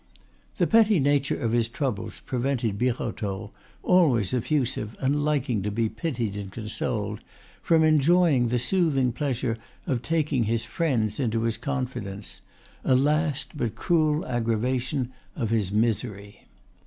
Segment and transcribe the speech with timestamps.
[0.57, 3.51] The petty nature of his troubles prevented Birotteau,
[3.83, 7.21] always effusive and liking to be pitied and consoled,
[7.61, 12.41] from enjoying the soothing pleasure of taking his friends into his confidence,
[12.83, 16.45] a last but cruel aggravation of his misery.